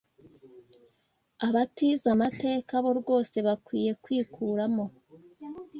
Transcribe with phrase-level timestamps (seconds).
[1.47, 4.85] Abatize amateka bo rwose bakwiye kwikuramo